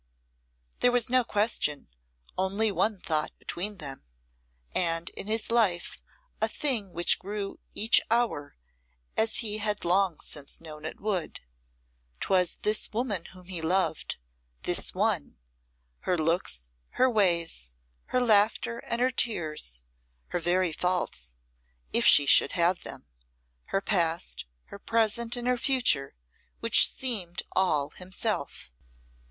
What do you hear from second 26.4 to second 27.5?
which seemed